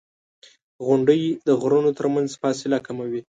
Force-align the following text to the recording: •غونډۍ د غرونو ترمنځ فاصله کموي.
•غونډۍ 0.85 1.21
د 1.47 1.49
غرونو 1.61 1.89
ترمنځ 1.99 2.29
فاصله 2.41 2.77
کموي. 2.87 3.21